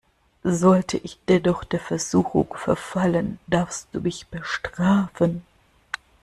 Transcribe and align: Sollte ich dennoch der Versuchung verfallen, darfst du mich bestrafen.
Sollte 0.43 0.97
ich 0.97 1.19
dennoch 1.27 1.63
der 1.63 1.79
Versuchung 1.79 2.47
verfallen, 2.55 3.37
darfst 3.45 3.87
du 3.91 4.01
mich 4.01 4.25
bestrafen. 4.29 5.43